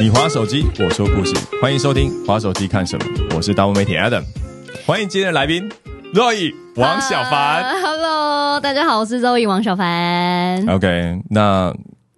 [0.00, 3.04] 你划手机，我说故事，欢迎收听《划手机看什么》，
[3.36, 4.22] 我是大物媒体 Adam，
[4.84, 5.66] 欢迎今天的来宾
[6.12, 7.62] Roy 王小凡。
[7.62, 10.68] 啊 Hello，大家好，我是周易王小凡。
[10.68, 11.74] OK，那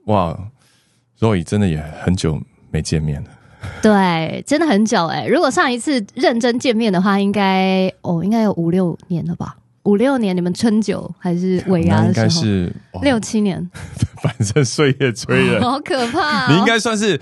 [0.07, 0.37] 哇
[1.21, 2.41] ，Roy 真的也很久
[2.71, 3.31] 没见面了。
[3.83, 9.57] 对，真的很久哎、如果上一次认真见面的话，应该哦，应该有五六年了吧？
[9.87, 12.29] 五六年，你们春酒还是尾牙的时候？
[12.29, 12.73] 是
[13.03, 13.71] 六七年，
[14.23, 16.53] 反正岁月催人， 好可怕、哦！
[16.53, 17.19] 你应该算是。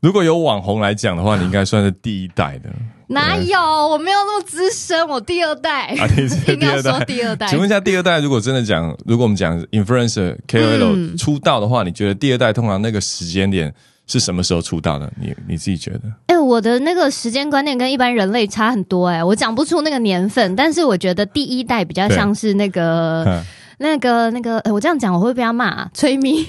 [0.00, 2.70] 如果有网红来讲的话，你应该算是第一代的。
[3.08, 3.58] 哪有？
[3.58, 5.86] 我没有那么资深，我第二代。
[5.96, 7.04] 啊，你是 第二代说。
[7.06, 13.72] 第二代，请问一下，第二代如果真的讲，如果我们讲 influencer KOL 嗯出道的话，你觉得第二代通常那个时间点
[14.06, 15.12] 是什么时候出道的？
[15.20, 16.02] 你你自己觉得？
[16.28, 23.42] 哎、我的那个时间观念跟一般人类差很多哎、我讲不出那个年份，但是我觉得第一代比较像是那个嗯
[23.78, 26.46] 那个那个，呃我这样讲我会被他骂、啊， 催咪，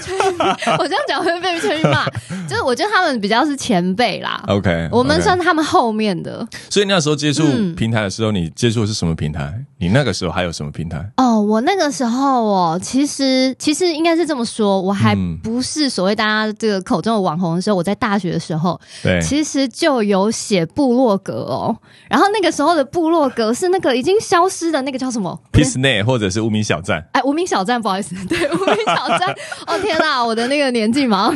[0.00, 0.44] 催咪，
[0.78, 2.06] 我这样讲会被催咪骂，
[2.48, 4.42] 就是我觉得他们比较是前辈啦。
[4.46, 9.62] OK，我们算他们后面的所以那时候接触嗯平台的时候，你接触的是什么平台？
[9.80, 11.04] 你那个时候还有什么平台？
[11.16, 11.40] 哦。
[11.40, 21.74] 我那个时候哦，其实其实应该是这么说，我还嗯不是所谓大家这个口中的网红的时候，我在大学的时候，对，其实就有写部落格哦。
[22.10, 27.02] 然后那个时候的部落格是那个已经消失的那个叫什么 p i s n e 或者是无名小站。
[27.12, 29.34] 哎，无名小站，不好意思，对，无名小站。
[29.66, 31.32] 哦天哪，我的那个年纪嘛，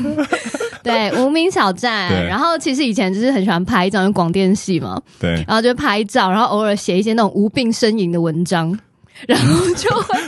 [0.85, 2.27] 对， 无名小站。
[2.29, 8.79] 然后其实以前就是很喜欢拍照，因为广电系嘛，对，然后就拍照，然后偶尔写一些那种无病呻吟的文章。
[9.29, 10.19] 然后就会，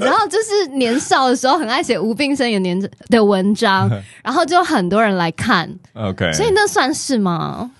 [0.00, 3.88] 然后，就是年少的时候很爱写无病呻吟年的文章，
[4.22, 7.70] 然后就很多人来看，OK，所以那算是吗？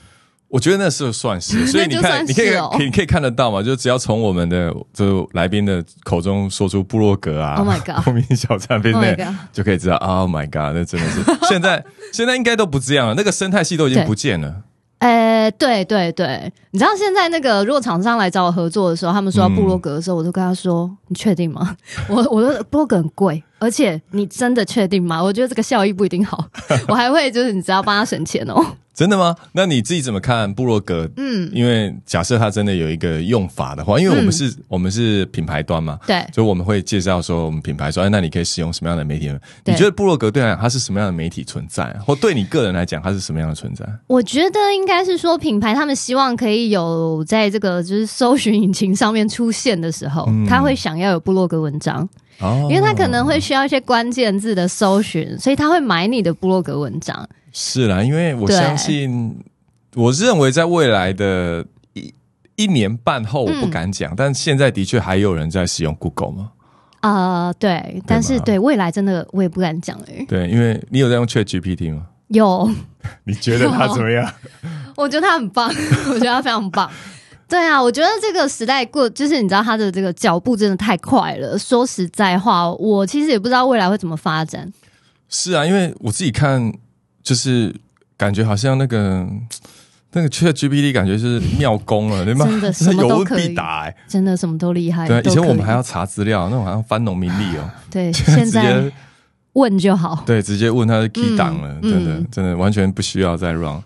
[0.53, 10.29] 我觉得那时候算是，所以 你看，你可以可以可以看得到嘛，就只要从我们的就来宾的口中说出布洛格啊 Oh my god 无名小站 p i s Oh n my e god 就可以知道，Oh
[10.31, 11.23] my God，那真的是。
[11.49, 14.63] 现在现在应该都不这样了，那个生态系都已经不见了。
[14.99, 21.77] 呃，对对对，你知道现在那个如果厂商来找我合作的时候，他们说要部落格的时候，我就跟他说：“你确定吗？
[22.09, 25.23] 我我的布洛格很贵，而且你真的确定吗？
[25.23, 26.45] 我觉得这个效益不一定好，
[26.89, 28.61] 我还会就是你只要帮他省钱哦。
[28.95, 29.35] 真的吗？
[29.53, 31.09] 那你自己怎么看布洛格？
[31.17, 39.33] 嗯，因为假设它真的有一个用法的话，因为我们是、我们是品牌端嘛，对，所以我们会介绍说我们品牌说，哎，那你可以使用什么样的媒体
[39.65, 43.83] 你觉得布洛格对他来讲它是什么样的媒体存在，或对你个人来讲它是什么样的存在？
[44.09, 52.07] 我觉得应该是说品牌他们希望可以有在这个就是搜寻引擎上面出现的时候，他会想要有布洛格文章，
[52.41, 57.29] 哦因为他可能会需要一些关键字的搜寻，所以他会买你的部落格文章。
[57.53, 59.37] 是啦，因为我相信，
[59.95, 62.13] 我认为在未来的一
[62.57, 66.51] 一年半后，我不敢讲，但现在的确还有人在使用 Google 吗？
[67.01, 72.07] 啊、对，但是对未来真的我也不敢讲哎、对，因为你有在用 Chat GPT 吗？
[72.29, 72.71] 有，
[73.25, 74.33] 你觉得他怎么样？
[74.97, 75.69] 我觉得他很棒，
[76.09, 76.89] 我觉得他非常棒。
[77.53, 81.59] 对啊，我觉得这个时代过，就是你知道他的这个脚步真的太快了。
[81.59, 84.73] 说实在话，我其实也不知道未来会怎么发展。
[85.29, 86.73] 是啊，因为我自己看，
[87.23, 87.75] 就是
[88.17, 89.27] 感觉好像那个
[90.13, 92.47] 那个 Chat GPT 感觉是妙功了，对吗？
[92.47, 93.55] 真的 什么都可以。
[94.09, 95.07] 真的什么都厉害。
[95.07, 98.91] 对啊，以前我们还要查资料，那种好像翻农民历哦，对， 现在
[99.55, 100.23] 问就好。
[100.27, 103.83] 对直接问他是 key 档了，嗯真的嗯真的完全不需要再 run。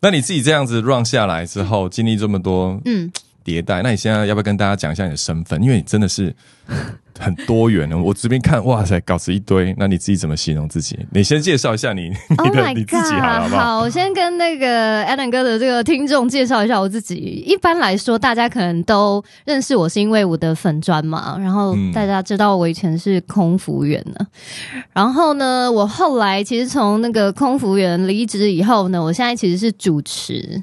[0.00, 3.10] 那你自己这样子 run 下来之后，经历这么多嗯，
[3.46, 5.62] 迭代，那你现在要不要跟大家讲一下你的身份？
[5.62, 6.34] 因为你真的是
[7.18, 7.96] 很多元的。
[7.96, 10.98] 我这边看，哇塞，稿子一堆，那你自己怎么形容自己？
[11.12, 13.48] 你先介绍一下你 Oh 你的你自己好！
[13.48, 13.64] 不好？
[13.64, 17.14] 好，我先跟那个 Alan 哥的这个听众介绍一下我自己。
[17.46, 24.26] 一般来说，大家可能都认识我是因为我的粉砖嘛，然后嗯大家知道我以前是空服员呢。
[24.92, 30.62] 然后呢，我后来其实从那个空服员离职以后呢，我现在其实是主持。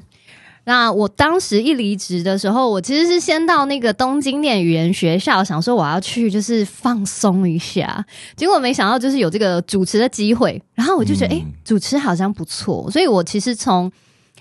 [0.64, 8.04] 那我当时一离职的时候，我其实是先到那个东京念语言学校，想说我要去就是放松一下，
[8.36, 13.92] 结果没想到就是有这个主持的机会，然后我就觉得哎、主持好像不错，所以我其实从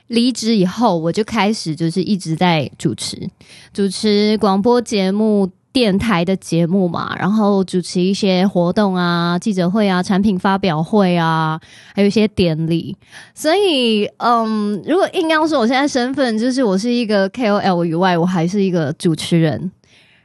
[0.08, 3.30] 离职以后，我就开始就是一直在主持，
[3.74, 5.50] 主持广播节目。
[5.74, 11.60] 电台的节目嘛，然后主持一些活动啊、记者会啊、产品发表会啊，
[11.96, 12.96] 还有一些典礼。
[13.34, 19.72] 所以，嗯，如果硬要说我现在身份，就是我是一个 KOL 以外，我还是一个主持人。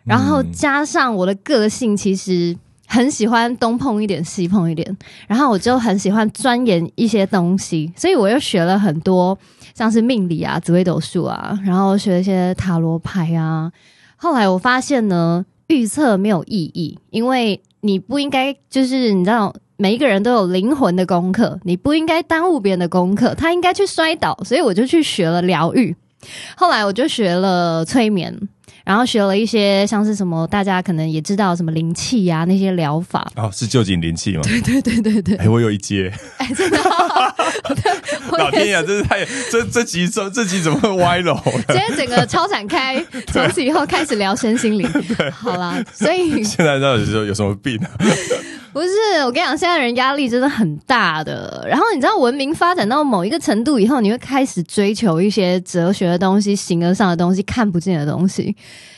[0.04, 2.54] 然后加上我的个性，其实
[2.86, 4.96] 很喜欢东碰一点西碰一点，
[5.26, 9.38] 然后我就很喜欢钻研一些东西，所以我又学了很多
[9.74, 13.72] 像是命理啊、紫微斗数啊，然后学一些塔罗牌啊。
[14.19, 19.55] 后来我发现呢，预测没有意义，因为你不应该就是你知道。
[19.81, 23.32] 每一个人都有灵魂的功课，你不应该耽误别人的功课。
[23.37, 25.94] 他应该去摔倒，所以我就去学了疗愈。
[26.56, 28.37] 后来我就学了催眠，
[28.88, 33.31] 然后学了一些像是什么大家可能也知道什么灵气呀那些疗法。
[33.37, 34.40] 哦，是就景灵气吗？
[34.49, 35.37] 对对对对对。
[35.37, 36.11] 哎，我有一节。
[36.38, 36.79] 哎，真的。
[38.38, 41.38] 老天爷，真是太这这集这这集怎么会歪楼？
[41.69, 44.88] 今天整个超展开， 从此以后开始聊身心灵。
[45.32, 47.79] 好啦，所以现在到底是有什么病？
[48.73, 48.88] 不是，
[49.25, 51.65] 我跟你讲，现在人压力真的很大的。
[51.69, 58.55] 然后你知道，文明发展到某一个程度以后，你会开始追求一些哲学的东西、形而上的东西、看不见的东西。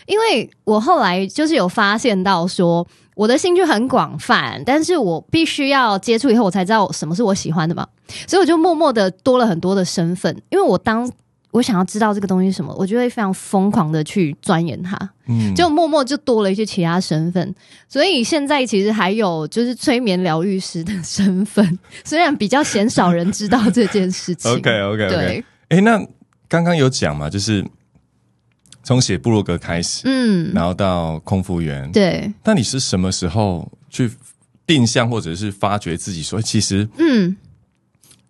[0.07, 7.87] 因为我后来就是有发现到，说我的兴趣很广泛，但是我必须要接触以后，我才知道什么是我喜欢的嘛。
[8.27, 11.11] 所以我就默默的多了很多的身份，因为我当。
[11.53, 17.55] 我想要知道这个东西什么，我就会非常疯狂的去钻研它，嗯，就默默就多了一些其他身份，
[17.89, 24.49] 所以现在其实还有就是催眠疗愈师的身份， 虽然比较鲜少人知道这件事情。
[24.51, 26.01] OK OK OK，哎，那
[26.49, 27.65] 刚刚有讲嘛，就是
[28.85, 34.09] 从写部落格开始，嗯，然后到空服员，对，那你是什么时候去
[34.67, 37.37] 定向或者是发掘自己说，其实，嗯，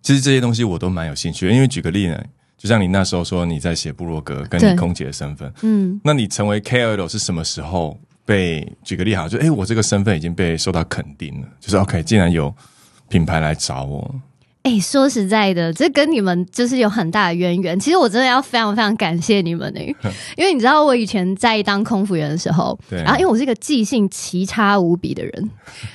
[0.00, 2.18] 其实这些东西我都蛮有兴趣，因为举个例呢。
[2.60, 8.70] 就像你那时候说你在写部落格，跟你空姐的身份，嗯，那你成为 KOL 是什么时候被？
[8.84, 12.54] 举个例好，就哎，我这个身份已经被受到肯定了，就是 OK，竟然有
[13.08, 14.14] 品牌来找我。
[14.62, 17.80] 哎，说实在的，这跟你们就是有很大的渊源。
[17.80, 19.80] 其实我真的要非常非常感谢你们呢，
[20.36, 25.50] 因为你知道我以前在当空服员的时候，对，然后因为我是一个记性奇差无比的人，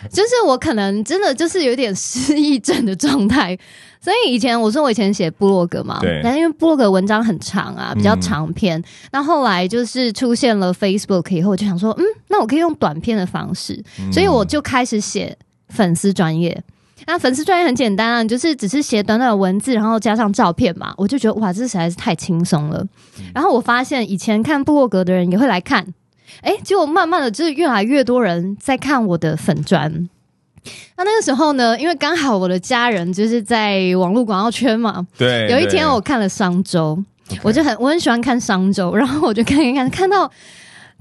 [0.09, 3.57] 就是我可能真的就是有点失忆症的状态。
[4.01, 8.83] 所以以前我说我以前写部落格嘛，对，但因为部落格文章很长啊，比较长篇。
[9.11, 15.35] 那后来就是出现了 Facebook 以后，我就想说，嗯，那我可以用短篇的方式，所以我就开始写
[15.69, 16.63] 粉丝专业。
[17.07, 20.93] 那粉丝专业很简单啊，就是只是写短短的文字，然后加上照片嘛。
[20.97, 22.85] 我就觉得哇，这实在是太轻松了。
[23.33, 25.85] 然后我发现以前看部落格的人也会来看，
[26.41, 30.09] 哎，结果慢慢的就是越来越多人在看我的粉砖。
[30.97, 35.47] 那那个时候呢，因为刚好我的家人就是在网络广告圈嘛，对。
[35.49, 36.97] 有一天我看了商周，
[37.43, 40.29] 我就很我很喜欢看商周，然后我就看一看，看到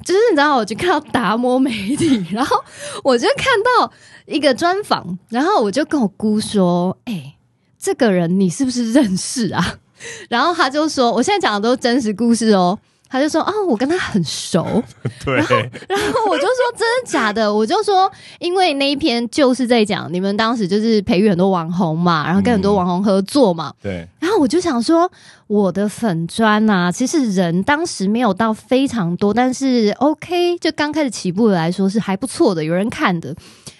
[0.03, 2.57] 就是你知道，我就看到达摩媒体，然后
[3.03, 3.93] 我就看到
[4.27, 7.37] 一个专访，然后我就跟我姑说：“哎，
[7.79, 9.79] 这个人你是不是认识啊？”
[10.29, 14.83] 然后他就说：“我现在讲的都是真实故事哦。”他就说：“哦，我跟他很熟。
[15.25, 15.55] ”对，然后，
[15.89, 18.11] 然后我就说：“真的假的？”我就说
[18.41, 24.07] ：“因为那一篇就是在讲你们当时就是培育很多网红嘛，然后跟很多网红合作嘛。”对。
[24.39, 25.11] 我就想说，
[25.47, 33.35] 我的粉砖啊，其实人当时没有到非常多，但是 OK，就刚开始起步来说是还不错的，有人看的。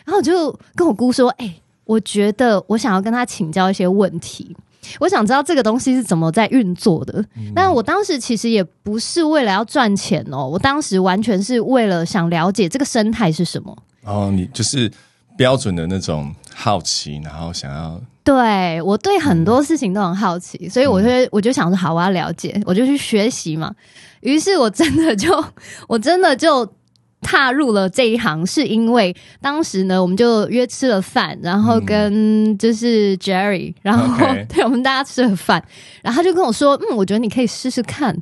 [0.05, 1.55] 然后我就跟我姑说：“哎，
[1.85, 4.57] 我觉得我想要跟他请教一些问题。”
[5.01, 7.25] 我想知道这个东西是怎么在运作的，
[7.55, 13.75] 但我当时其实也不是为了要赚钱哦，我当时完全是为了想了解这个生态是什么。
[14.05, 14.93] 哦，你就是
[15.39, 23.73] 标准的那种好奇，然后想要对我对很多事情都很好奇，所以我就我就想说，好，我要了解，我就去学习嘛。
[24.23, 25.45] 于是我真的就
[25.87, 26.69] 我真的就。
[27.27, 34.15] 踏入了这一行，是因为当时呢，我们就约吃了饭，然后跟就是 Jerry，然后
[34.47, 35.65] 对我们大家吃了饭，
[36.03, 38.15] 然后他就跟我说：“嗯，我觉得你可以试试看。”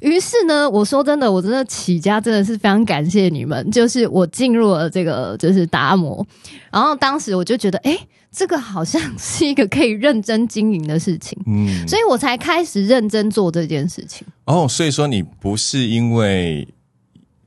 [0.00, 6.26] 于是呢，我说真的，我真的起家真的是非常感谢你们，就是我进入了这个就是达摩，
[6.72, 7.98] 然后当时我就觉得，哎，
[8.32, 14.26] 这个好像是一个可以认真经营的事情，嗯，所以我才开始认真做这件事情。
[14.44, 16.66] 哦，所以说你不是因为。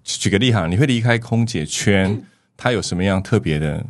[0.06, 2.22] 举个例哈，你会离开空姐圈，
[2.58, 3.82] 它有什么样特别的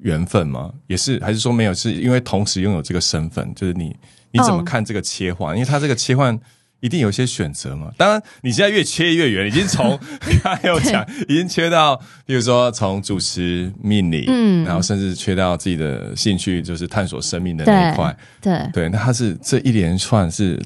[0.00, 0.70] 缘分吗？
[0.86, 1.72] 也是还是说没有？
[1.72, 3.96] 是因为同时拥有这个身份，就是你
[4.32, 5.56] 你怎么看这个切换？
[5.56, 6.38] 因为它这个切换
[6.82, 7.90] 一定有一些选择嘛。
[7.96, 9.98] 当然，你现在越切越远，已经从
[10.44, 18.88] 刚才有讲，已经切到，比如说从主持命理，嗯，然后甚至切到自己的兴趣，就是探索生命的那一块，对对。
[18.90, 20.60] 那他是这一连串是。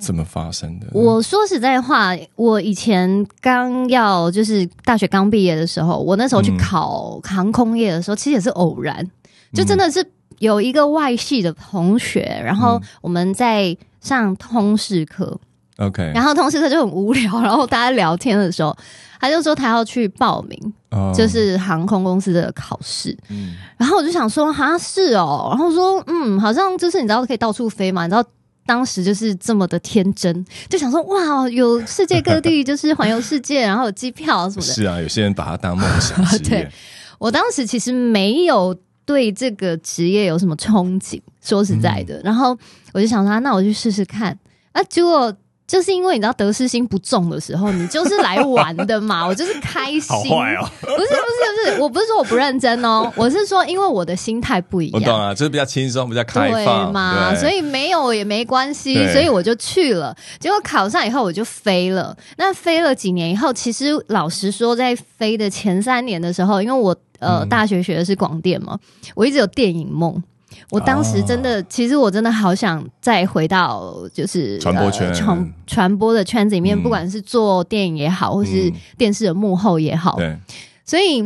[0.00, 0.86] 怎么发生的？
[0.92, 9.04] 我说实在话，我以前刚要就是大学刚毕业的时候，我那时候去考航空业的时候，其实也是偶然，
[9.52, 15.36] 就真的是有一个外系的同学，然后我们在上通识课
[15.78, 18.76] ，OK，然后同时他就很无聊，然后大家聊天的时候，
[19.18, 20.72] 他就说他要去报名，
[21.14, 28.24] 就是航空公司的考试，嗯，然后我就想说，哈是哦，然后说，嗯，好像就是你知道可以到处飞嘛，你知道。
[28.66, 34.72] 当时就是这么的天真，就想说哇，有世界各地就是环游世界， 然后有机票什么的。
[34.74, 36.22] 是啊，有些人把它当梦想。
[36.46, 36.70] 对，
[37.16, 42.20] 我当时其实没有对这个职业有什么憧憬，说实在的。
[42.22, 42.54] 然后
[42.92, 44.38] 我就想说，啊那我去试试看。
[44.72, 45.34] 啊，结果
[45.68, 50.02] 就是因为你知道得失心不重的时候，你就是来玩的嘛， 我就是开心。
[50.08, 55.00] 好坏哦，不是不是不是，我不是说我不认真哦， 我是说因为我的心态不一样。
[55.00, 60.16] 我懂了，就是比较轻松，比较开对放嘛，对所以没有也没关系，所以我就去了。
[60.40, 62.16] 结果考上以后我就飞了。
[62.38, 68.78] 那飞了几年以后，其实老实说，在飞的前三年的时候，因为我呃、嗯大学学的是广电嘛，
[69.14, 70.22] 我一直有电影梦。
[70.70, 76.82] 我当时真的，其实我真的好想再回到就是传播圈呃传传播的圈子里面，嗯。
[76.82, 78.72] 不管是做电影也好，或是嗯。
[78.96, 80.36] 电视的幕后也好，对，
[80.84, 81.22] 所以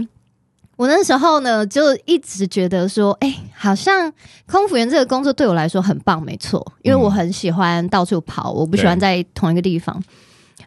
[0.76, 4.12] 我那时候呢，就一直觉得说，哎、好像
[4.46, 10.02] 空服员这个工作对我来说很棒，没错，因为我很喜欢到处跑，我不喜欢在同一个地方。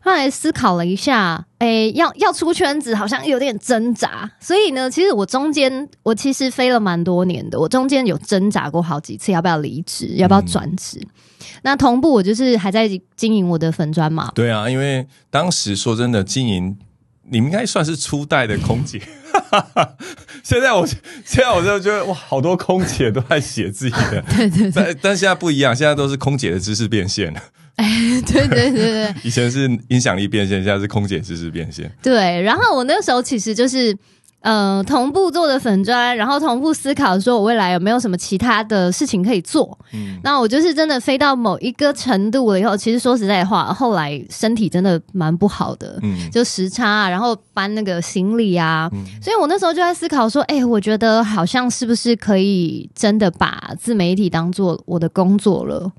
[0.05, 4.29] 后来思考了一下，哎、要要出圈子，好像有点挣扎。
[4.39, 11.01] 所以呢，其实我中间我其实飞了蛮多年的，我中间有挣扎过好几次，要不要离职，要不要转职。
[11.63, 16.77] 那同步我就是还在经营我的粉砖嘛，对啊，因为当时说真的，经营
[17.27, 19.01] 你们应该算是初代的空姐。
[20.43, 27.41] 现在我现在我就觉得哇，好多空姐都在写自己的， 对对对但但现在不一样，现在都是空姐的知识变现了。
[28.25, 29.15] 对对对对。
[29.23, 31.91] 以前是影响力变现，现在是空姐知识变现。
[32.01, 33.95] 对，然后我那时候其实就是。
[34.41, 39.75] 呃，同步做的粉砖，然后同步思考说，我未来有没有什么其他的事情可以做？
[39.91, 55.91] 嗯，那我就是真的飞到某一个程度了以后，其实说实在话，后来身体真的蛮不好的，嗯就时差啊，然后搬那个行李啊，嗯所以我那时候就在思考说，哎、我觉得好像是不是可以真的把自媒体当做我的工作了。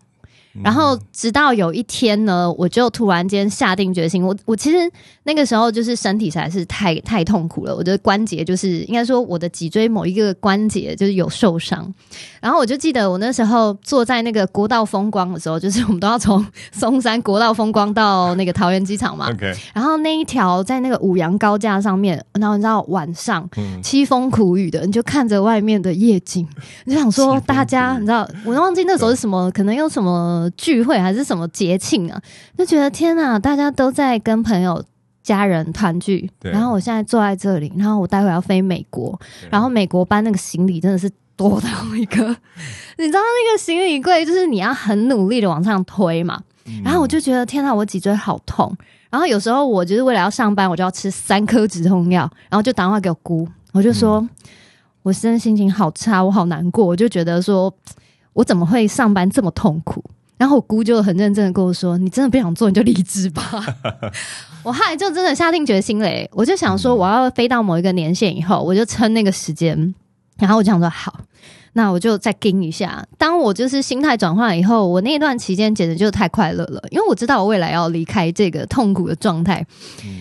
[0.65, 4.79] 然后直到有一天呢，我就突然间下定决心，我我其实
[5.25, 11.93] 那个时候就是身体实在是太太痛苦了，我的关节就是应该说我的脊椎某一个关节就是有受伤，
[12.41, 19.27] 然后我就记得我那时候坐在那个国道风光的时候，就是我们都要从 松山国道风光到那个桃园机场嘛
[19.75, 26.47] 然后那一条在那个五羊高架上面，然后你知道晚上嗯，凄风苦雨的，你就看着外面的夜景，
[26.85, 32.21] 你就想说大家，你知道，我忘记那时候是什么，可能有什么聚会还是什么节庆啊，
[32.57, 34.85] 就觉得天哪，大家都在跟朋友。
[35.27, 42.29] 家人团聚，然后我现在坐在这里，然后我待会要飞美国，然后美国搬那个行李真的是多到一个，
[42.97, 48.73] 你知道那个行李柜就是你要很努力的往上推嘛，嗯然后我就觉得天呐，我脊椎好痛。
[49.11, 54.31] 然后有时候我就是为了要上班，我就要吃三颗止痛药，然后就打电话给我姑，我就说、嗯
[55.03, 57.75] 我现在心情好差，我好难过，我就觉得说
[58.33, 60.05] 我怎么会上班这么痛苦？
[60.39, 63.43] 然后我姑就很认真的跟我说：“你真的不想做，你就离职吧。
[64.63, 69.95] ”我后来就真的下定决心嘞，我就想说我要飞到某一个年限以后，我就撑那个时间，
[70.39, 71.21] 然后我就想说好，
[71.75, 73.07] 那我就再盯一下。
[73.17, 79.65] 当我就是心态转换以后，我那段期间简直就太快乐了，因为我知道我未来要离开这个痛苦的状态。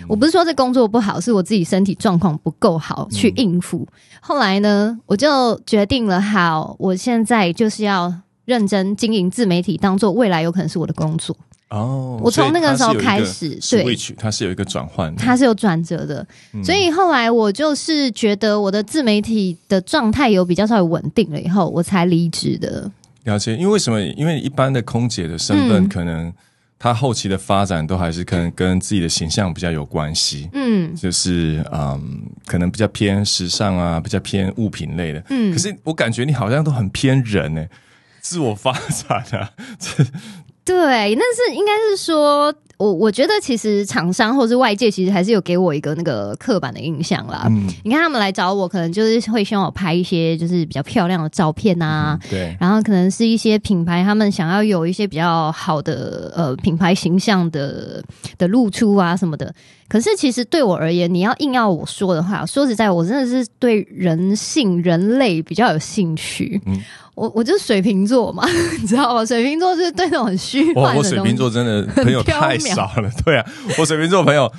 [0.08, 3.88] 我不是说这工作不好，是我自己身体状况不够好去应付。
[4.22, 8.14] 后来呢，我就决定了，好，我现在就是要
[8.46, 11.36] 认真经营自媒体，当做未来有可能是我的工作。
[11.70, 16.64] 哦，我从那个时候开始始，对，它是有一个转换，它是有转折的，嗯。
[16.64, 22.90] 所以后来我就是觉得我的自媒体的状态有比较稍微稳定了以后，我才离职的。
[23.24, 24.00] 了解，因为为什么？
[24.00, 25.90] 因为一般的空姐的身份，嗯。
[25.90, 26.32] 可能
[26.78, 30.96] 她后期的发展都还是可能跟自己的形象比较有关系，嗯。
[30.96, 35.24] 就是嗯，可能比较偏时尚啊，比较偏物品类的。
[35.32, 35.52] 嗯。
[35.52, 37.66] 可，是我感觉你好像都很偏人呢、
[38.26, 40.04] 自我发展啊，这
[40.66, 47.46] 对，那是应该是说，我我觉得其实厂商或是外界其实还是有给我一个那个刻板的印象啦。
[47.48, 58.04] 嗯，你看他们来找我，可能就是会希望我拍一些就是比较漂亮的照片啊，对，然后可能是一些品牌，他们想要有一些比较好的呃品牌形象的
[58.40, 59.54] 的露出啊什么的。
[59.88, 66.62] 可是其实对我而言，你要硬要我说的话，说实在，我真的是对人性、人类比较有兴趣。
[66.66, 66.82] 嗯
[67.16, 68.46] 我我就是水瓶座嘛，
[68.82, 69.24] 你知道吗？
[69.26, 73.46] 水瓶座就是对那种很虚，幻的东西我水瓶座真的朋友太少了，对啊，
[73.80, 74.52] 我水瓶座朋友，我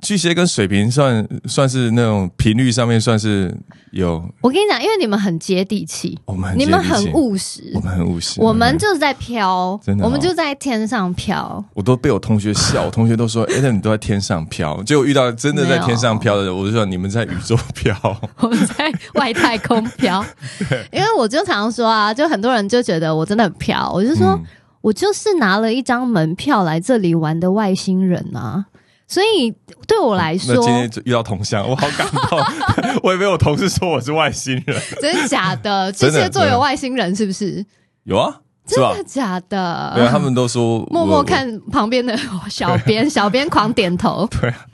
[0.00, 3.52] 巨蟹跟水瓶算算是那种频率上面算是
[3.90, 6.50] 有，我跟你讲，因为你们很接地气，我们
[6.82, 11.64] 很务实我，们很务实，我们就是在飘，真的哦我们就在天上飘。
[11.74, 17.96] 我都被我同学笑，我同学都说：“哎、那你都在天上飘。”结果遇到真的在天上飘的人，我就说：“你们在宇宙飘。
[18.38, 20.24] 我们在外太空飘，
[20.92, 24.44] 因为我就常常说啊，就很多人就觉得我真的很飘，我就说、嗯
[24.80, 28.64] 我就是拿了一张门票来这里玩的外星人啊。
[29.08, 29.50] 所以
[29.86, 32.38] 对我来说那，今天遇到同乡，我好感动。
[33.02, 35.90] 我以为我同事说我是外星人，真的假的？
[35.96, 37.64] 巨蟹座有外星人是不是？
[38.04, 39.02] 有啊，真的？
[39.04, 39.92] 假的？
[39.96, 42.16] 对啊，他们都说 默默，看旁边的
[42.50, 44.66] 小编，小编狂点头，对啊，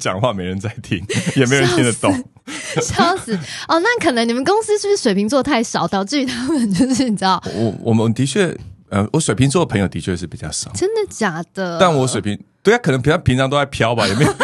[0.00, 1.04] 讲话没人在听，
[1.36, 2.10] 也没人听得懂。
[2.80, 3.34] 笑死！
[3.68, 8.54] 哦，那可能你们公司是不是水瓶座太少，导致于他们就是你知道，我我们的确，
[8.90, 11.78] 呃，我水瓶座的朋友的确是比较少，真的假的？
[11.78, 14.34] 但我水瓶对啊，可能平常平常都在飘吧，也没有，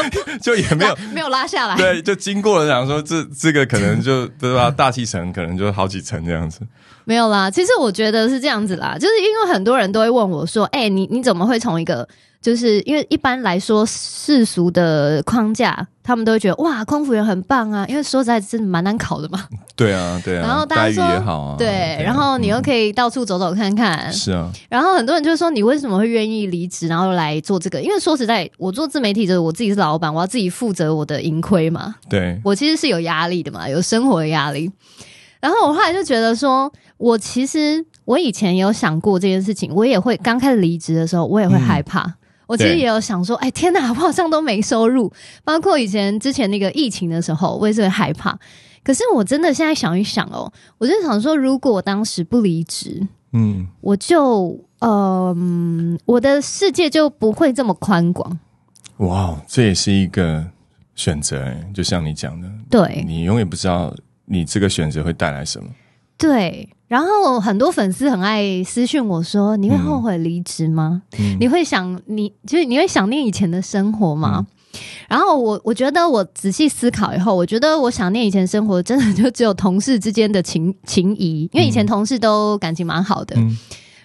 [0.41, 0.95] 就也没有。
[1.13, 1.77] 没有拉下来。
[1.77, 4.71] 对，就经过了，想说这这个可能就对吧？
[4.71, 6.61] 大气层可能就好几层这样子。
[7.07, 12.07] 没有啦，其实我觉得是这样子啦，就是因为很多人都会问我说：“哎、你你怎么会从一个
[12.43, 19.47] 就是因为一般来说世俗的框架，他们都会觉得哇，空服员很棒啊，因为说实在真的蛮难考的嘛。
[19.77, 27.81] 对啊，对啊，然后大家说也好啊，对，然后你又可以到处走走看看，是啊，然后很多人就说你为什么会愿意离职，然后来做这个？
[27.81, 31.95] 因为说实在，我做自媒体的，我自己是老板，我要自己负责我的盈亏嘛。
[32.09, 34.69] 对，我其实是有压力的嘛，有生活的压力。
[35.41, 42.17] 然后我后来就觉得说，我其实我以前有想过这件事情，我也会刚开始离职的时候，我也会害怕。
[42.51, 45.13] 我其实也有想说，哎，天哪，我好像都没收入。
[45.45, 48.37] 包括以前之前那个疫情的时候，我也是会害怕。
[48.83, 58.37] 可是我真的现在想一想哦，我就想说，如果我当时不离职，嗯，我就呃，嗯我的世界就不会这么宽广。
[58.97, 60.45] 哇，这也是一个
[60.97, 65.69] 选择，哎就像你讲的，对你永远不知道你这个选择会带来什么。
[66.21, 71.03] 对，然后很多粉丝很爱私讯我说：“你会后悔离职吗？
[71.19, 74.47] 嗯你会想你就是你会想念以前的生活吗？”
[75.09, 83.57] 然后我我觉得我仔细思考以后，我觉得我想念以前生活，真的就只有同事之间的情情谊，因为以前同事都感情蛮好的，嗯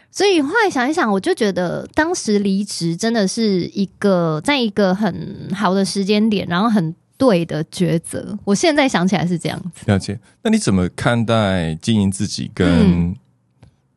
[0.09, 8.37] 所以后来想一想，我就觉得当时离职真的是一个在一个很好的时间点，然后很对的抉择。
[8.43, 9.85] 我现在想起来是这样子。
[9.85, 10.19] 了解。
[10.41, 13.15] 那你怎么看待经营自己跟嗯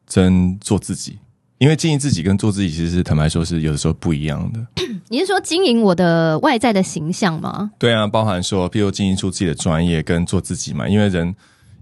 [0.06, 1.18] 真做自己？
[1.58, 4.64] 因为经营自己跟做自己，其实是坦白说是有的时候不一样的。
[5.10, 7.72] 你是说经营我的外在的形象吗？
[7.78, 10.88] 对啊，包含说，譬如经营出自己的专业跟做自己嘛。
[10.88, 11.26] 因为人，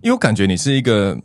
[0.00, 1.18] 因为我感觉你是一个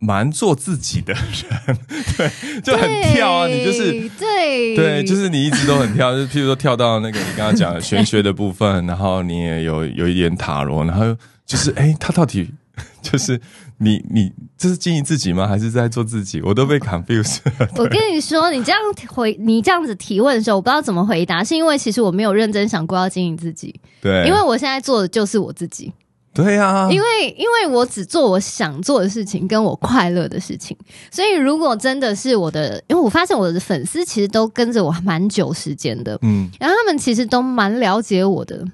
[0.00, 1.78] 蛮做自己的人，
[2.16, 2.30] 对，
[2.62, 4.10] 就很跳啊，你就是。
[4.18, 11.14] 对对，就是你一直都很跳， 就是譬如说跳到那个你刚刚讲的玄学的部分，然后你也有有一点塔罗，然后
[11.46, 12.50] 就是哎，他到底
[13.02, 13.38] 就是
[13.78, 15.46] 你你这是经营自己吗？
[15.46, 16.40] 还是在做自己？
[16.40, 17.68] 我都被 confuse 了。
[17.76, 25.92] 我跟你说，你这样回你这样子提问的时候，我不知道怎么回答，是因为其实我没有认真想过要经营自己，对，因为我现在做的就是我自己。
[26.32, 30.76] 对啊，因为因为我只做我想做的事情，跟我快乐的事情，
[31.10, 38.64] 所以如果真的是我的，因为我发现我的粉丝其实都跟着我蛮久时间的，嗯，然后他们其实都蛮了解我的。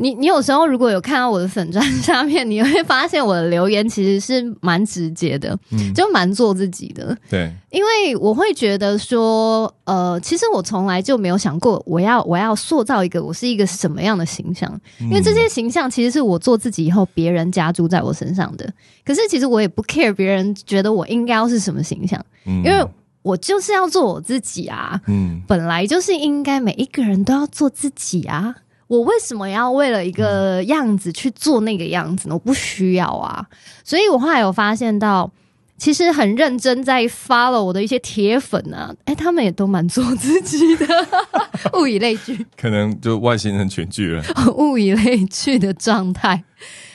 [0.00, 5.92] 你你有时候如果有看到我的粉砖下面，你会发现我的留言其实是蛮直接的，嗯。
[5.92, 7.14] 就蛮做自己的。
[7.28, 18.72] 对，因为我会觉得说，呃，其实我从来就没有想过我要我要塑造一个我是一个什么样的形象，因为这些形象其实是我做自己以后别人加注在我身上的。
[19.04, 22.82] 可是其实我也不 care 别人觉得我应该要是什么形象，因因为
[23.20, 25.42] 我就是要做我自己啊，嗯。
[25.46, 28.54] 本来就是应该每一个人都要做自己啊。
[28.90, 32.34] 我为什么要为了一个样子去做那个样子呢？
[32.34, 33.46] 我不需要啊。
[33.84, 35.30] 所以我后来有发现到，
[35.78, 40.86] 其实很认真在 follow 我的一些铁粉啊，哎，他们也都蛮做自己的，
[41.78, 44.24] 物以类聚，可能就外星人群聚了。
[44.58, 46.42] 物以类聚的状态。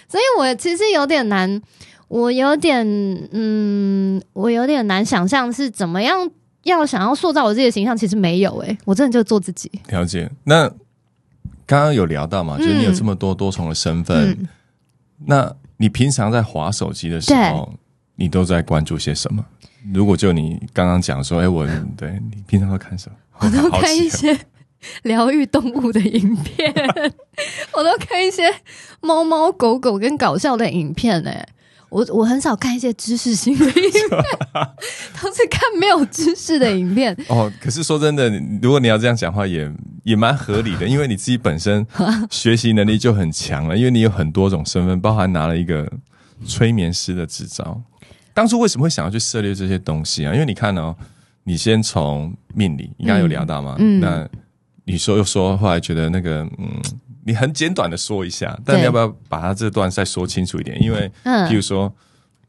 [0.10, 1.62] 所以我其实有点难，
[2.10, 2.86] 我有点
[3.32, 6.30] 嗯，我有点难想象是怎么样
[6.64, 9.72] 要想要塑造我自己的形象，其实没有诶、我真的就做自己。
[9.88, 10.30] 了解。
[10.44, 10.70] 那
[11.65, 14.47] 刚刚有聊到嘛，就是你有这么多多重的身份，嗯。
[15.25, 17.73] 那你平常在划手机的时候，
[18.15, 19.43] 你都在关注些什么？
[19.93, 23.15] 如果就你刚刚讲说，哎、我对你平常都看什么？
[23.39, 24.38] 我都看一些
[25.04, 26.73] 疗愈动物的影片，
[27.73, 28.43] 我都看一些
[29.01, 31.32] 猫猫狗狗跟搞笑的影片呢、
[31.89, 33.91] 我我很少看一些知识性的影片，
[35.21, 37.15] 都是看没有知识的影片。
[37.30, 38.30] 哦，可是说真的，
[38.62, 39.71] 如果你要这样讲话也，
[40.04, 41.86] 也蛮合理的，因为你自己本身
[42.30, 45.89] 学习能力就很强了，因为你有很多种身份，包含拿了一个
[46.45, 47.82] 催眠师的执照。
[48.34, 50.34] 当初为什么会想要去涉猎这些东西啊？
[50.34, 50.93] 因为你看哦，
[51.45, 54.30] 你先从命理，你刚刚有聊到嘛，嗯嗯那
[54.84, 56.69] 你说又说，后来觉得那个嗯，
[57.28, 60.82] 你很简短的说一下，但你要不要把它这段再说清楚一点？
[60.82, 61.92] 因为嗯譬如说，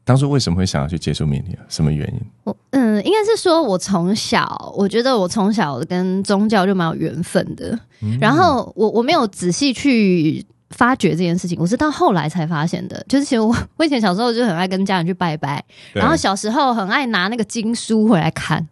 [0.03, 1.65] 当初为什么会想要去接触命理啊？
[1.67, 2.21] 什么原因？
[2.43, 7.77] 我嗯，应该是说我从小，我觉得我从小跟宗教就蛮有缘分的。
[8.01, 13.03] 嗯然后我我没有仔细去发掘这件事情，我是到后来才发现的。
[13.07, 18.67] 就是其实我 我以前小时候就很爱跟家人去拜拜，然后小时候很爱拿那个经书回来看。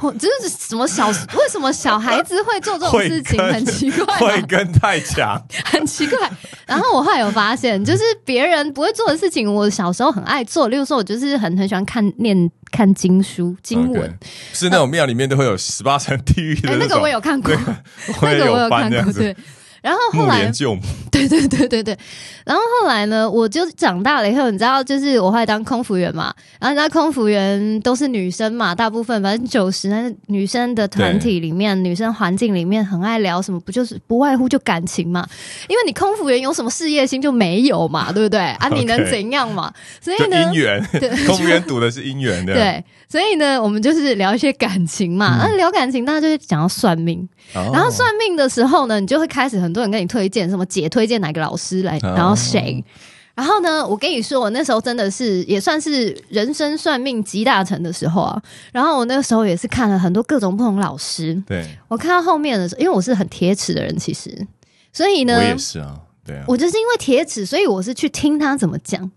[0.00, 1.08] 我这是什么小？
[1.38, 3.38] 为什么小孩子会做这种事情？
[3.50, 6.30] 很奇怪嘛，慧根太强，很奇怪。
[6.66, 10.68] 然后我后来有发现，就是别人不会做的事情，我小时候很爱做。
[10.68, 14.18] 例如说，我就是很很喜欢看念看经书、经文。
[14.52, 17.54] 是那种庙里面都会有十八层地狱那种，个我有看过，
[18.20, 19.34] 那个我有看过，对。
[19.84, 20.50] 然后后木来
[21.12, 21.96] 对对对对对。
[22.46, 35.26] 然后后来呢，我就长大了以后，你知道，就是我后来当空服员嘛，然后你知道空服员都是女生嘛，大部分百分之九十，那女生的团体里面，女生环境里面很爱聊什么，不就是不外乎就感情嘛？
[35.68, 38.40] 因为你空服员有什么事业心就没有嘛，对不对？
[38.40, 39.70] 啊，你能怎样嘛？
[40.00, 45.36] 所以呢姻，缘，对公务员赌的是姻缘的，对，所以呢，我们就是聊一些感情嘛。
[45.38, 47.28] 那、聊感情，大家就会讲到算命。
[47.54, 52.82] 哦，然后算命的时候呢，你就会开始很多人跟你推荐什么姐推荐哪个老师来，哦然后谁。
[53.34, 58.40] 然后呢，我跟你说，我那时候真的是也算是人生算命集大成的时候啊。
[58.72, 61.34] 然后我那个时候也是看了很多各种不同老师。
[61.46, 64.46] 对，我看到后面的时候，因为我是很铁齿的人，其实，
[64.92, 69.10] 所以呢我，也是啊，对啊，我就是因为铁齿，所以我是去听他怎么讲。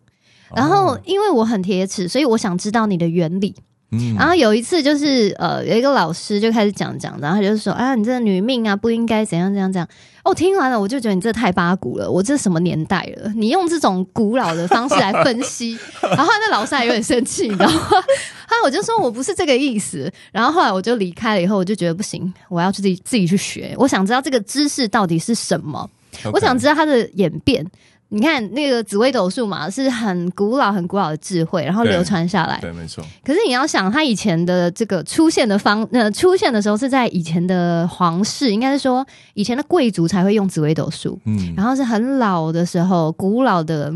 [0.55, 3.53] 然后哦，因为我很铁齿，所以我想知道你的原理。
[3.91, 9.87] 嗯然后有一次就是呃，有一个老师就开始讲讲，然后他就说啊，你这个女命啊不应该怎样怎样怎样。
[10.23, 13.31] 哦，听完了我就觉得你这太八股了，我这什么年代了？
[13.35, 17.79] 你用这种古老的方式来分析， 然后后来那老师还有点生气，你知道吗？
[17.79, 25.89] 后来我就说我不是这个意思，然后后来我就离开了以后，我就觉得不行，我要自己自己去学，我想知道这个知识到底是什么。
[26.33, 27.65] 我想知道它的演变。
[28.09, 32.57] 你看那个紫微斗数嘛，是很古老、很古老的智慧，然后流传下来。
[32.61, 43.93] 对，没错，可是你要想，它以前的这个出现的方，呃，出现的时候是在以前的皇室，应该是说以前的贵族才会用紫微斗数，嗯，然后是很老的时候，古老的。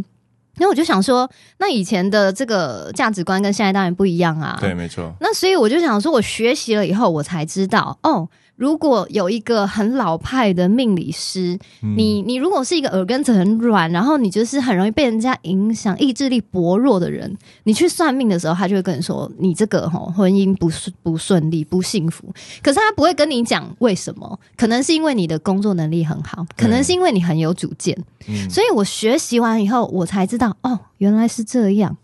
[0.58, 1.28] 那我就想说，
[1.60, 4.58] 那以前的这个价值观跟现在当然不一样啊。
[4.60, 8.28] 对，没错，那所以我就想说，我学习了以后，我才知道哦，
[8.62, 22.32] 如果有一个很老派的命理师，嗯你你如果是一个耳根子很软，然后你就是很容易被人家影响、意志力薄弱的人，你去算命的时候，他就会跟你说，你这个吼婚姻不顺不顺利、不幸福。
[22.62, 27.98] 可是他不会跟你讲为什么，可能是因为你的工作能力很好，可能是因为你很有主见。
[28.28, 31.98] 嗯所以我学习完以后，我才知道哦，原来是这样，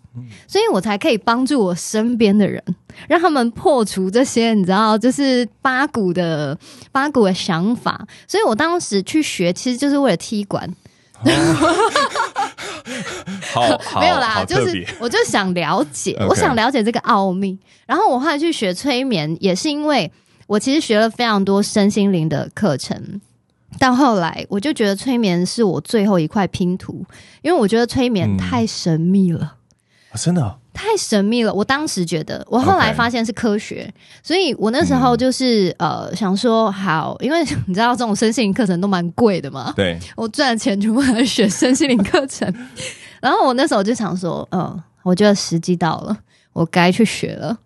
[0.47, 2.63] 所以我才可以帮助我身边的人，
[3.07, 6.57] 让他们破除这些你知道，就是八股的
[6.91, 8.07] 八股的想法。
[8.27, 10.73] 所以我当时去学，其实就是为了踢馆，
[13.53, 17.57] 好，好没有啦，好就是我就想了解我想了解这个奥秘。
[17.85, 20.11] 然后我后来去学催眠，也是因为
[20.47, 23.21] 我其实学了非常多身心灵的课程。
[23.79, 27.05] 到后来，我就觉得催眠是我最后一块拼图，
[27.41, 29.55] 因为我觉得催眠嗯太神秘了。
[30.11, 30.55] 啊真的哦？
[30.73, 33.91] 太神秘了，我当时觉得，我后来发现是科学
[34.21, 42.51] 所以我那时候就是、呃想说好，因为你知道这种身心灵课程都蛮贵的嘛，对， 我赚的钱全部来学身心灵课程，
[43.19, 46.15] 然后我那时候就想说，嗯、我觉得时机到了，
[46.53, 47.57] 我该去学了。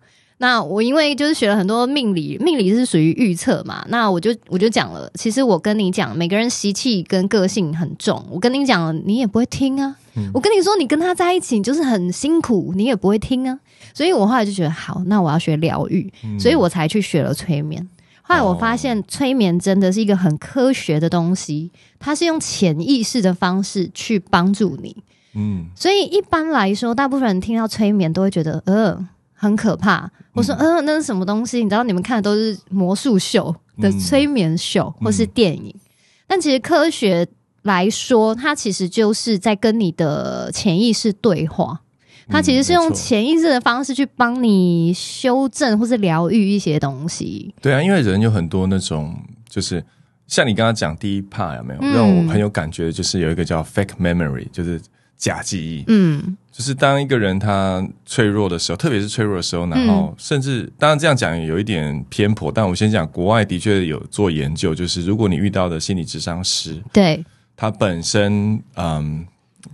[0.42, 9.94] 那我因为就是学了很多命理，命理是属于预测嘛，那我就我就讲了，其实我跟你讲，每个人习气跟个性很重，我跟你讲了，你也不会听啊。
[10.34, 13.56] 我跟你说，你跟他在一起，就是很辛苦，你也不会听啊。
[13.94, 17.88] 所以我后来就觉得，好，那我要学疗愈，所以我才去学了催眠。
[18.22, 24.96] 后来我发现，催眠真的是一个很科学的东西，它是用潜意识的方式去帮助你。
[25.36, 29.08] 嗯，所以一般来说，大部分人听到催眠都会觉得，呃，
[29.42, 30.08] 很可怕。
[30.32, 31.58] 我说，呃，那是什么东西？
[31.62, 35.74] 你知道，你们看的都是魔术秀的嗯催眠秀、或是电影，
[36.28, 37.26] 但其实科学
[37.62, 41.80] 来说，它其实就是在跟你的潜意识对话。
[42.28, 47.52] 它其实是用潜意识的方式去帮你修正或是疗愈一些东西。
[47.60, 49.14] 对啊，因为人有很多那种，
[49.48, 49.84] 就是
[50.28, 54.80] 像你刚刚讲第一 part 有没有、嗯让我很有感觉，就是有一个叫 fake memory，就是
[55.18, 55.84] 假记忆。
[55.88, 67.24] 嗯就是当一个人他脆弱的时候，特别是脆弱的时候，然后甚至当然这样讲有一点偏颇，但我先讲，国外的确有做研究，就是如果你遇到的心理智商师，对，
[67.56, 69.26] 他本身嗯，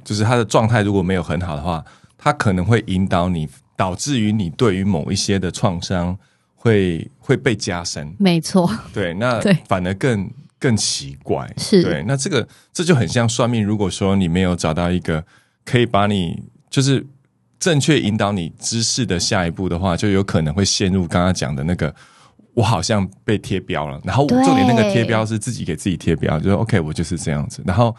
[0.04, 1.84] 就是他的状态如果没有很好的话，
[2.16, 6.16] 他可能会引导你，导致于你对于某一些的创伤
[6.54, 8.14] 会会被加深。
[8.18, 11.52] 没错，对，那对反而更更奇怪。
[11.56, 13.64] 是对，那这个这就很像算命。
[13.64, 15.24] 如果说你没有找到一个
[15.64, 17.04] 可以把你就是
[17.58, 21.94] 正确引导你知识的下一步的话，就有可能会陷入刚刚讲的那个。
[22.54, 27.62] 我好像被贴标了，然后对重点那个贴标是自己给自己贴标，就是 OK，我就是这样子。
[27.64, 27.94] 然后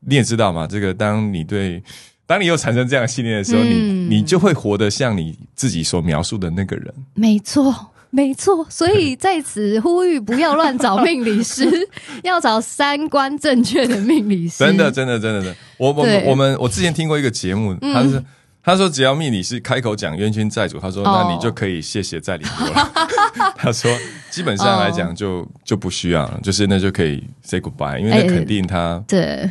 [0.00, 1.82] 你也知道嘛，这个当你对
[2.26, 6.92] 当你又产生这样的信念的时候，嗯你你就会活得像你自己所描述的那个人。
[7.14, 7.74] 没错，
[8.16, 8.64] 没错。
[8.70, 11.68] 所以在此呼吁，不要乱找命理师，
[12.22, 14.58] 要找三观正确的命理师。
[14.58, 15.56] 真的，真的，真的，真的。
[15.78, 18.22] 我我我们我之前听过一个节目，他是
[18.62, 22.92] 他说只要命理师开口讲冤亲债主，他说哦那你就可以谢谢再联络了。
[23.58, 23.90] 他说
[24.30, 29.50] 基本上来讲就就不需要了，就是那就可以 say goodbye，因为那哎肯定他对。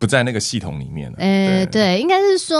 [0.00, 1.16] 不在那个系统里面了。
[1.18, 2.56] 呃，对，应该是说，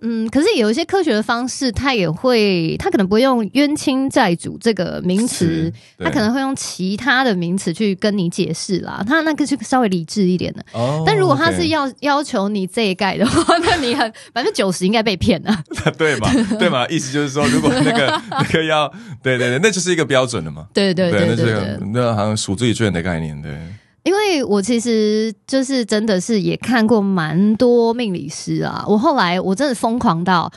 [0.00, 9.04] 嗯，可是有一些科学的方式，它也会，它可能不会用冤亲债主这个名词它可能会用其他的名词去跟你解释啦。
[9.06, 10.64] 它那个是稍微理智一点的。
[10.72, 15.62] 哦但如果他是要要求你这一盖的话，那你很百分之九十应该被骗了。
[15.98, 18.88] 对嘛对嘛，意思就是说，如果那个 那个要
[19.22, 20.66] 对对对，那就是一个标准了嘛。
[20.72, 23.58] 对对对那对对这个那好像赎罪券的概念，对。
[24.02, 30.50] 因为我其实就是真的是也看过蛮多命理师啊，我后来我真的疯狂到，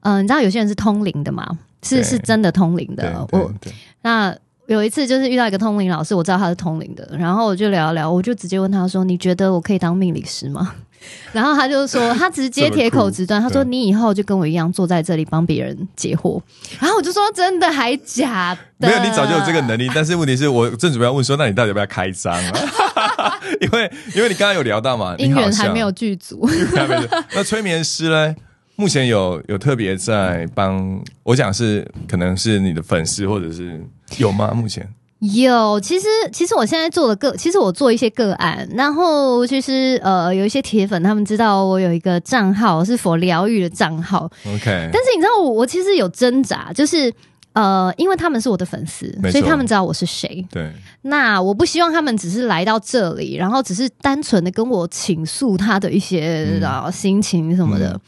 [0.00, 1.46] 嗯、你知道有些人是通灵的嘛，
[1.82, 3.26] 是是真的通灵的。
[3.28, 10.74] 对我对那有一次就是遇到一个通灵老师，我知道他是通灵的，然后我就聊一聊，我就直接问他说：“你觉得我可以当命理师吗？”
[11.32, 16.40] 然后他就说，他直接铁口直断，他说：“你以后就跟我一样坐在这里帮别人解惑。”
[16.80, 22.58] 然后我就说：“真的还假的？”没有，你早就有这个能力，但是问题是我正准备要问说，那你到底要不要开张啊？
[23.60, 26.44] 因为因为你刚刚有聊到嘛，姻缘还没有具足。
[26.74, 27.02] 还没有
[27.34, 28.34] 那催眠师呢？
[28.74, 33.80] 目前有有特别在帮我讲是，可能是你的粉丝或者是
[34.18, 34.52] 有吗？
[34.54, 34.88] 目前？
[35.20, 47.10] 有，其实其实我现在做的个，其实我做一些个案，然后其实呃有一些铁粉他们知道我有一个账号是佛疗愈的账号，OK，但是你知道我我其实有挣扎，就是
[47.54, 50.46] 呃因为他们是我的粉丝所以他们知道我是谁。
[50.50, 50.70] 对。
[51.00, 56.62] 那我不希望他们只是来到这里，然后只是单纯的跟我倾诉他的一些嗯。
[56.62, 57.98] 啊、心情什么的。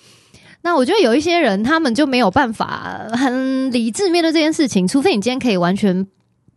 [0.62, 6.06] 那我觉得有一些人，他们就没有办法很理智面对这件事情，除非你今天可以完全。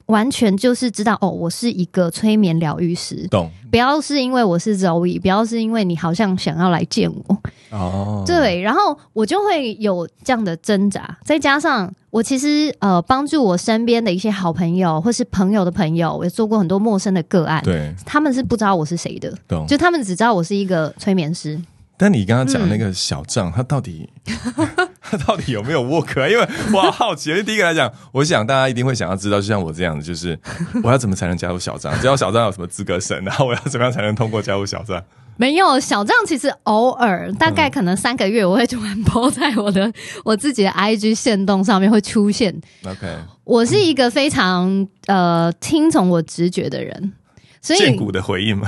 [0.07, 7.37] 完全就是知道哦，我是一个催眠疗愈师，懂不要是因为我是 Zoe，不要是因为你好像想要来见我，
[7.69, 19.65] 哦，对，然后我就会有这样的挣扎，再加上我其实呃帮助我身边的一些好朋友或是朋友的朋友，我也做过很多陌生的个案，对他们是不知道我是谁的，懂。
[19.65, 21.57] 就他们只知道我是一个催眠师。
[22.01, 24.09] 但你刚刚讲那嗯个小账，它到底
[24.99, 26.27] 他到底有没有 work 啊？
[26.27, 30.35] 因为我好好奇，因为第一个来讲，我想大家一定会想要知道，就像我这样的，就是
[30.83, 31.93] 我要怎么才能加入小账？
[32.01, 33.23] 加入小账有什么资格审？
[33.23, 34.99] 然后我要怎么样才能通过加入小账？
[35.37, 39.93] 没有小账，其实偶尔大概可能三个月，我会突然抛在我的
[40.25, 42.59] 我自己的 IG 线动上面会出现。
[42.83, 47.13] OK，我是一个非常呃听从我直觉的人，
[47.61, 48.67] 所以见骨的回应嘛，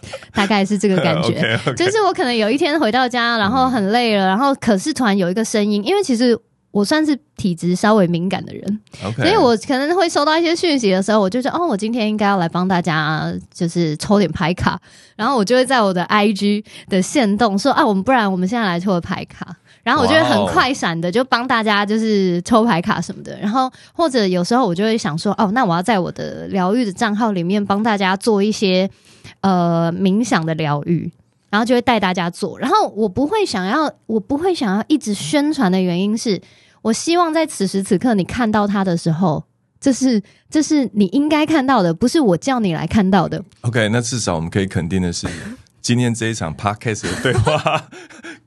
[0.34, 1.58] 大概是这个感觉。
[1.76, 6.38] 就是我可能有一天回到家，然后很累了，然后可是突然有一个声音，因为其实
[6.70, 8.80] 我算是体质稍微敏感的人
[9.16, 14.80] 所以我可能会收到一些讯息的时候，我就说哦，我今天应该要来帮大家就是抽点牌卡，
[15.16, 19.56] 然后我就会在我的 IG 的线动说啊，我们不然我们现在来抽个牌卡。
[19.84, 28.88] 然后我就会很快闪的就帮大家就是抽牌卡什么的，然后或者有时候我就会想说，哦，那我要在我的疗愈的账号里面帮大家做一些
[29.40, 31.10] 呃冥想的疗愈，
[31.50, 32.58] 然后就会带大家做。
[32.58, 36.40] 然后我不会想要，我不会想要一直宣传的原因是，
[36.82, 39.44] 我希望在此时此刻你看到它的时候，
[39.80, 43.42] 这是这是你应该看到的，不是我叫你来看到的。
[43.62, 45.26] OK，那至少我们可以肯定的是，
[45.80, 47.88] 今天这一场 Podcast 的对话，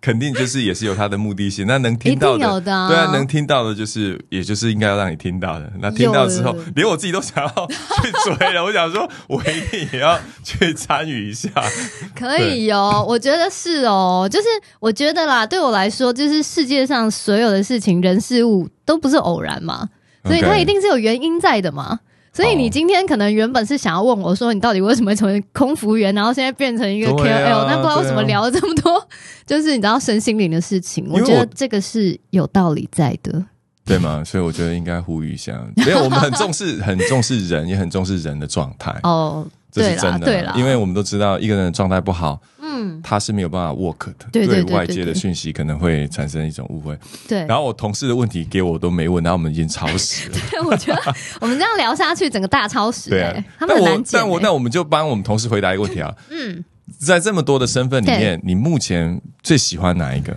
[0.05, 1.65] 肯定就是也是有他的目的性。
[1.65, 5.73] 那能听到的啊对啊，能听到的就是，也就是应该要让你听到的。
[5.79, 7.67] 那听到之后，连我自己都想要
[8.03, 8.63] 去追了。
[8.63, 11.49] 我想说，我一定也要去参与一下。
[12.15, 14.47] 可以哦，我觉得是哦，就是
[14.79, 19.89] 我觉得啦，对我来说，就是世界上所有的事情、人事物都不是偶然嘛，
[20.23, 22.01] 所以它一定是有原因在的嘛。
[22.35, 29.07] 所以你今天可能原本是想要问我说，你到底为什么会成为空服员，然后现在变成一个 KOL，、那不知道为什么聊了这么多，
[29.45, 33.45] 就是你知道身心灵的事情，我我觉得这个是有道理在的。
[33.85, 34.21] 对吗？
[34.25, 38.93] 所以我觉得应该呼吁一下，没有，我们很重视，很重视人，也很重视人的状态。
[39.03, 39.47] 哦，
[39.83, 46.97] 这是真的，因为我们都知道，一个人的状态不好，嗯，他是没有办法 work 的，对对对外界的讯息可能会产生一种误会。
[47.27, 47.45] 对。
[47.45, 50.37] 然后我同事的问题给我都没问，然后我们已经超时了。
[50.65, 51.01] 我觉得
[51.41, 54.01] 我们这样聊下去，整个大超时、对他们难。
[54.11, 56.63] 但我那我们就帮我们同事回答一个问题啊，嗯，
[56.97, 60.33] 在这么多的身份里面，你目前最喜欢哪一个？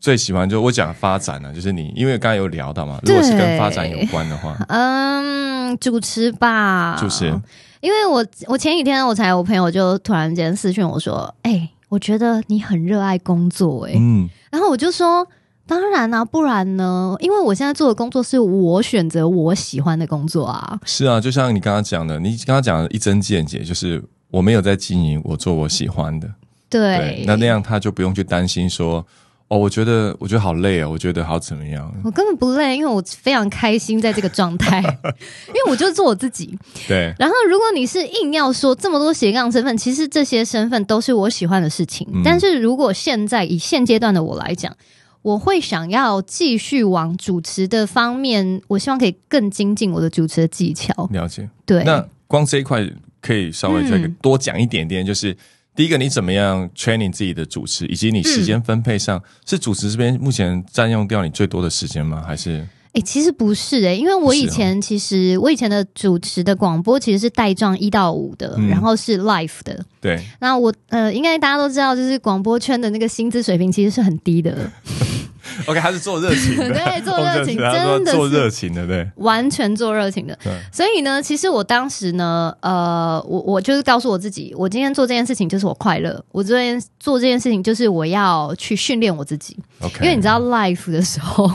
[0.00, 7.32] 最喜欢就我讲发展呢、就是你因为刚才有聊到嘛，如果是跟发展有关的话，嗯，主持吧，主持。
[7.82, 15.28] 因为我我前几天我才我朋友就突然间私讯我说，哎、我觉得你很热爱工作、哎、嗯，然后我就说。
[15.64, 17.16] 当然啊，不然呢？
[17.20, 20.78] 因为我现在做的工作是我选择我喜欢的工作啊。
[20.84, 26.28] 是啊，就像你刚刚讲的，你刚刚讲的一针见血，就是我没有在经营，我做我喜欢的，
[26.68, 29.06] 对，那那样他就不用去担心说，
[29.52, 34.78] 哦，我觉得我觉得好累啊，我觉得好怎么样，我根本不累，因为我非常开心在这个状态，
[35.48, 36.58] 因为我就做我自己。
[36.88, 42.08] 对，然后，如果你是硬要说这么多斜杠身份，其实这些身份都是我喜欢的事情。
[42.14, 44.74] 嗯但是如果现在以现阶段的我来讲，
[45.20, 51.06] 我会想要继续往主持的方面，我希望可以更精进我的主持的技巧。
[51.12, 51.46] 了解。
[51.66, 52.82] 对，那光这一块
[53.20, 55.36] 可以稍微再嗯多讲一点点，就是
[55.74, 62.22] 第一个，你怎么样 training 自己的主持，以及你时间分配上，是主持这边目前占用掉你最多的时间吗？
[62.26, 69.82] 还是哎、其实不是哎、因为我以前其实、我以前的主持的广播其实是带状一到五的，嗯然后是 life 的。
[70.00, 70.22] 对？
[70.40, 74.70] 那我呃，应该大家都知道，就是广播圈的那个薪资水平其实是很低的，
[75.66, 80.38] OK，他是做热情的， 对做热情真的做热情的，对，完全做热情的。
[80.44, 91.50] 对所以呢，其实我当时呢，呃，我我就是告诉我自己，我今天做这件事情就是我快乐，我这件做这件事情就是我要去训练我自己，OK，因为你知道 life 的时候。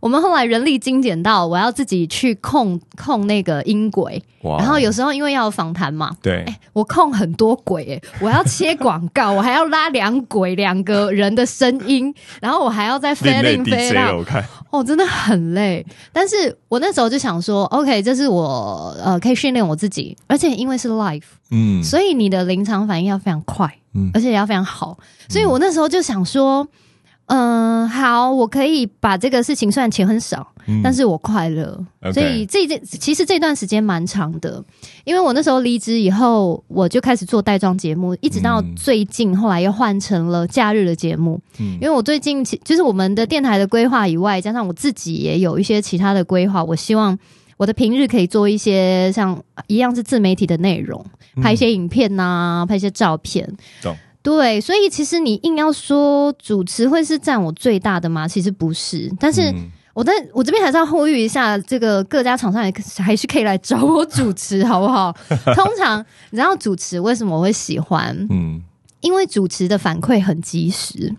[0.00, 15.84] 我们后来人力精简到，我要自己去控控那个音轨，然后有时候因为要有访谈嘛，对，我控很多轨、欸，我要切广告， 我还要拉两轨，两个人的声音，然后我还要再飞另类令飞到，我看，哦，真的很累。
[16.12, 21.82] 但是我那时候就想说，OK，这是我呃可以训练我自己，而且因为是 live，、嗯。
[21.82, 24.10] 所以你的临场反应要非常快，嗯。
[24.14, 24.96] 而且也要非常好。
[25.28, 26.68] 所以我那时候就想说，嗯、
[27.28, 31.78] 好，我可以把这个事情虽然钱很少，嗯但是我快乐。
[32.12, 34.62] 所以这这其实这段时间蛮长的，
[35.04, 41.40] 因为我那时候离职以后，我就开始做带妆节目，一直到嗯最近，后来又换成了假日的节目。
[41.58, 47.18] 嗯因为我最近其就是我们的电台的规划以外，加上我自己也有一些其他的规划，我希望
[47.56, 51.04] 我的平日可以做一些像一样是自媒体的内容，
[51.42, 53.52] 拍一些影片呐、拍一些照片。
[54.22, 58.28] 对，所以其实你硬要说主持会是占我最大的吗？
[58.28, 59.50] 其实不是，但是。
[59.50, 65.12] 嗯我在我这边还是要呼吁一下，这个各家厂商也还是可以来找我主持，好不好？
[65.56, 65.98] 通常
[66.30, 68.16] 你知道主持为什么我会喜欢？
[68.30, 68.62] 嗯，
[69.00, 71.12] 因为主持的反馈很及时，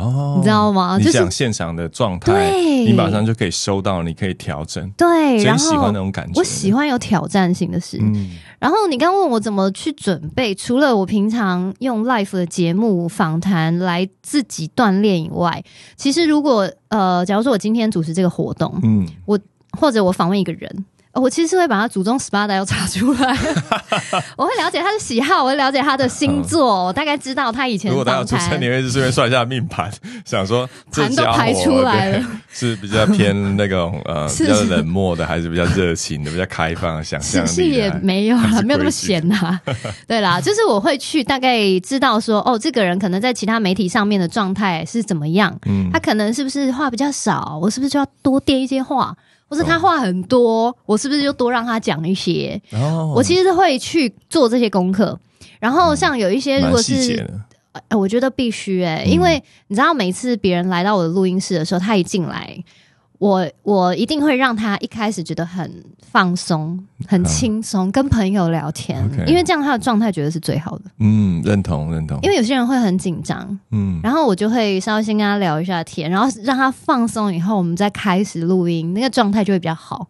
[0.00, 0.96] 哦，你知道吗？
[0.98, 7.98] 你就是讲现场的状态，对你马上就可以收到，你可以调整，对，然后喜欢那种感觉，我喜欢有挑战性的事。
[8.00, 15.62] 嗯然后你刚问我怎么去准备，除了我平常用 l i f e 的节目访谈来自己锻炼以外，
[15.96, 19.38] 其实如果呃，假如说我今天主持这个活动，嗯，我
[19.78, 23.36] 或者我访问一个人，呃我其实是会把他祖宗十八代都查出来，
[24.36, 29.90] 我会了解他的喜好，我会了解他的星座，我大概知道他以前如果他要出生，谈你会顺便算一下命盘，
[30.24, 37.90] 想说 这盘都排出来了是比较偏那种呃 是比较冷漠的，还是比较热情的，比较开放的想象是是也？
[38.02, 39.58] 没有啦，还是没有那么闲呐、
[40.06, 45.90] 对啦，就是我会去大概知道说，哦，这个人可能在其他媒体上面的状态是怎么样，嗯。
[45.92, 49.16] 他可能是不是话比较少，我是不是就要多垫一些话，
[49.48, 52.60] 或是他话很多，我是不是就多让他讲一些？
[52.72, 55.18] 哦我其实是会去做这些功课。
[55.58, 57.28] 然后像有一些如果是
[57.96, 62.56] 我觉得必须因为你知道，每次别人来到我的录音室的时候，他一进来，
[63.18, 70.84] 我我一定会让他一开始觉得很放松、很轻松，跟朋友聊天因为这样他的状态觉得是最好的。
[70.98, 80.06] 嗯，认同认同，因为有些人会很紧张，嗯然后我就会稍微先跟他聊一下天，然后让他放松以后，我们再开始录音，那个状态就会比较好。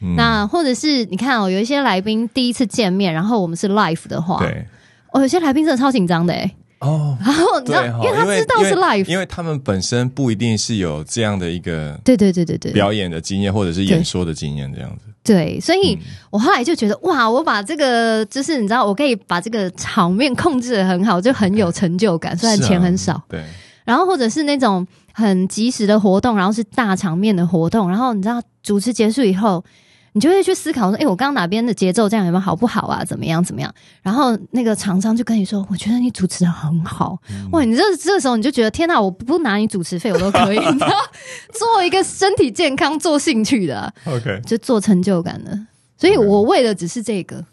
[0.00, 4.66] 嗯那或者是你看哦，有一些来宾第一次见面，然后我们是 live 的话，对
[5.12, 6.50] 哦，有些来宾真的超紧张的哎。
[6.80, 15.06] 哦，然后你知道，因为他知道是 live，因为他们本身不一定是有这样的一个对对对对对表演的经验，或者是演说的经验这样子。
[15.24, 23.20] 对，所以嗯我后来就觉得哇，我把这个就是你知道，我可以把这个场面控制的很好，就很有成就感，虽然钱很少。
[23.28, 23.42] 对，
[23.84, 29.64] 然后或者是那种很及时的活动，然后是大场面的活动，然后你知道主持结束以后。
[30.16, 33.04] 你就会去思考说，哎、我刚刚哪边的节奏这样有没有好不好啊？
[33.04, 33.70] 怎么样怎么样？
[34.00, 37.62] 然后那个厂商就跟你说，我觉得你主持的很好，嗯哇！
[37.62, 40.96] 你这这时候你就觉得，天哪，我不拿你主持 费我都可以，你知道，
[41.52, 45.54] 做一个身体健康、做兴趣的啊、 OK，就做成就感的。
[45.98, 47.44] 所以我为的只是这个，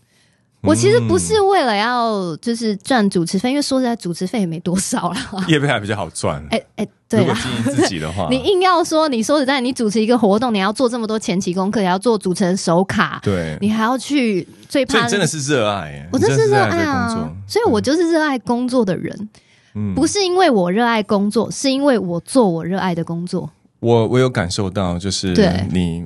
[0.64, 5.20] 我其实不是为了要就是赚主持费，因为说实在，主持费也没多少啦。
[5.47, 6.41] 业配还比较好赚。
[6.51, 19.30] 哎哎，对如果啦，经营自己的话， 你硬要说，你说实在，你主持一个活动，你要做这么多前期功课，也要做主持人手卡，对，你还要去最怕所以真的是热爱耶，我真的是热爱啊，所以我就是热爱工作的人，
[19.76, 19.93] 嗯。
[19.93, 23.49] 不是因为我热爱工作，是因为我做我热爱的工作。
[23.80, 25.68] 我我有感受到，就是对。
[25.72, 26.05] 你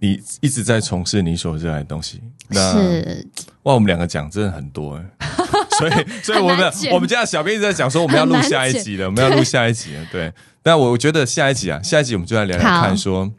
[0.00, 2.20] 你一直在从事你所热爱的东西。
[2.48, 3.26] 那是，
[3.62, 5.04] 哇，我们两个讲真的很多哎，
[5.78, 5.92] 所以
[6.22, 10.04] 所以我们我们家的小编一直在讲说我们要录下一集了，我们要录下一集了。
[10.10, 10.32] 对，
[10.64, 13.30] 那我觉得下一集啊，下一集我们就来聊聊好看说，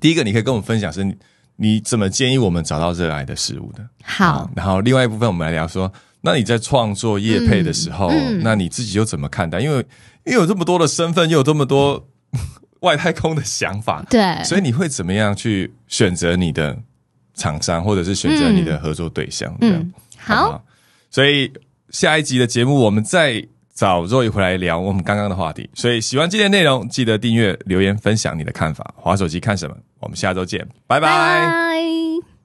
[0.00, 1.14] 第一个你可以跟我们分享是你
[1.56, 3.84] 你怎么建议我们找到热爱的事物的。
[4.02, 9.60] 好，然后另外一部分我们来聊说，那你在创作业配的时候，嗯嗯那你自己又怎么看待？
[9.60, 9.76] 因为
[10.24, 12.08] 因为有这么多的身份，又有这么多
[12.80, 16.76] 外太空的想法，对，所以你会怎么样去选择你的
[17.34, 19.54] 厂商，或者是选择你的合作对象？
[19.60, 20.64] 这样、嗯，好好，
[21.10, 21.52] 所以
[21.90, 25.68] 下一集的节目，我们再找 Roy 回来聊我们刚刚的话题。
[25.74, 28.94] 所以喜欢今天的内容，记得订阅、留言、分享你的看法。
[28.96, 29.76] 划手机看什么？
[30.00, 32.39] 我们下周见，拜拜拜。